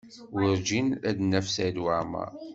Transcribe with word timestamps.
Werǧin 0.33 0.87
ad 1.09 1.15
d-naf 1.17 1.47
Saɛid 1.49 1.77
Waɛmaṛ. 1.83 2.31